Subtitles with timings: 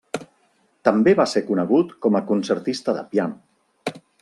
[0.89, 3.97] També va ser conegut com a concertista de piano.